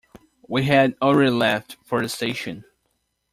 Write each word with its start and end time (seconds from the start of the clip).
We 0.47 0.63
had 0.63 0.95
already 0.99 1.29
left 1.29 1.77
for 1.83 2.01
the 2.01 2.09
station. 2.09 2.65